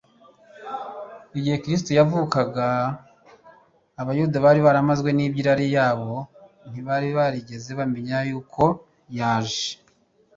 Igihe 1.37 1.57
Kristo 1.63 1.89
yavukaga 1.99 2.67
abayuda 4.01 4.35
bari 4.45 4.59
baramazwe 4.67 5.09
n'iby'irari 5.13 5.65
iyabo 5.69 6.13
ntibigeze 6.71 7.69
bamenya 7.79 8.17
ko 8.53 8.65
yaje. 9.17 9.67